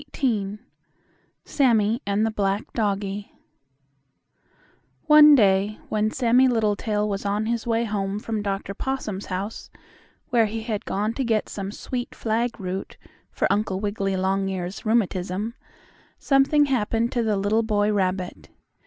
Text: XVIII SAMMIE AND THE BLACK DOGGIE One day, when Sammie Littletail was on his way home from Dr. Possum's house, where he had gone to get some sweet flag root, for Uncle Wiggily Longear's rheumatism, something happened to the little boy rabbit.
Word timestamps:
XVIII 0.15 0.57
SAMMIE 1.45 2.01
AND 2.07 2.25
THE 2.25 2.31
BLACK 2.31 2.73
DOGGIE 2.73 3.29
One 5.05 5.35
day, 5.35 5.77
when 5.89 6.09
Sammie 6.09 6.47
Littletail 6.47 7.07
was 7.07 7.23
on 7.23 7.45
his 7.45 7.67
way 7.67 7.83
home 7.85 8.17
from 8.17 8.41
Dr. 8.41 8.73
Possum's 8.73 9.27
house, 9.27 9.69
where 10.29 10.47
he 10.47 10.63
had 10.63 10.85
gone 10.85 11.13
to 11.13 11.23
get 11.23 11.49
some 11.49 11.71
sweet 11.71 12.15
flag 12.15 12.59
root, 12.59 12.97
for 13.29 13.47
Uncle 13.53 13.79
Wiggily 13.79 14.13
Longear's 14.15 14.83
rheumatism, 14.87 15.53
something 16.17 16.65
happened 16.65 17.11
to 17.11 17.21
the 17.21 17.37
little 17.37 17.61
boy 17.61 17.93
rabbit. 17.93 18.49